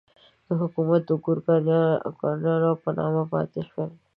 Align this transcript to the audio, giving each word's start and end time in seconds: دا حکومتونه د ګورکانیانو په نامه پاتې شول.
دا 0.45 0.53
حکومتونه 0.61 1.07
د 1.17 1.21
ګورکانیانو 1.25 2.71
په 2.83 2.89
نامه 2.97 3.23
پاتې 3.31 3.61
شول. 3.69 3.89